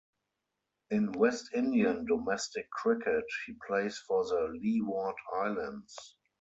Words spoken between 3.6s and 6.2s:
plays for the Leeward Islands.